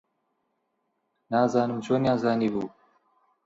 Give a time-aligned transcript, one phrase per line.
[1.31, 2.63] نازانم چۆنیان زانیبوو.